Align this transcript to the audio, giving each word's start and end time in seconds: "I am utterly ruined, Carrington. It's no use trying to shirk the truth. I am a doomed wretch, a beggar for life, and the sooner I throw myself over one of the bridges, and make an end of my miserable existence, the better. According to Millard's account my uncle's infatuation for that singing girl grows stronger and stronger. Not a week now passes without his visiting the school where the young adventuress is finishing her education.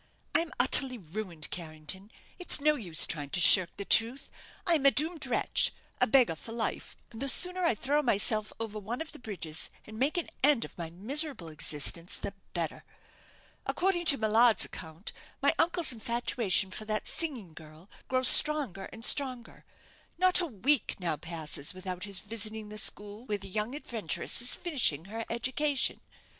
"I 0.35 0.39
am 0.39 0.51
utterly 0.59 0.97
ruined, 0.97 1.51
Carrington. 1.51 2.09
It's 2.39 2.59
no 2.59 2.73
use 2.73 3.05
trying 3.05 3.29
to 3.29 3.39
shirk 3.39 3.69
the 3.77 3.85
truth. 3.85 4.31
I 4.65 4.73
am 4.73 4.87
a 4.87 4.89
doomed 4.89 5.27
wretch, 5.27 5.71
a 5.99 6.07
beggar 6.07 6.35
for 6.35 6.53
life, 6.53 6.97
and 7.11 7.21
the 7.21 7.27
sooner 7.27 7.61
I 7.63 7.75
throw 7.75 8.01
myself 8.01 8.51
over 8.59 8.79
one 8.79 8.99
of 8.99 9.11
the 9.11 9.19
bridges, 9.19 9.69
and 9.85 9.99
make 9.99 10.17
an 10.17 10.27
end 10.43 10.65
of 10.65 10.75
my 10.75 10.89
miserable 10.89 11.49
existence, 11.49 12.17
the 12.17 12.33
better. 12.55 12.83
According 13.67 14.05
to 14.05 14.17
Millard's 14.17 14.65
account 14.65 15.13
my 15.39 15.53
uncle's 15.59 15.93
infatuation 15.93 16.71
for 16.71 16.85
that 16.85 17.07
singing 17.07 17.53
girl 17.53 17.87
grows 18.07 18.27
stronger 18.27 18.85
and 18.85 19.05
stronger. 19.05 19.65
Not 20.17 20.41
a 20.41 20.47
week 20.47 20.95
now 20.97 21.15
passes 21.15 21.75
without 21.75 22.05
his 22.05 22.21
visiting 22.21 22.69
the 22.69 22.79
school 22.79 23.25
where 23.27 23.37
the 23.37 23.47
young 23.47 23.75
adventuress 23.75 24.41
is 24.41 24.55
finishing 24.55 25.05
her 25.05 25.25
education. 25.29 26.01